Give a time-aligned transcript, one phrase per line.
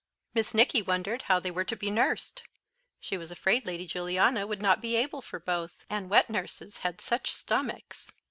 [0.33, 2.41] Miss Nicky wondered how they were to be nursed.
[2.99, 6.99] She was afraid Lady Juliana would not be able for both, and wet nurses had
[6.99, 8.11] such stomachs!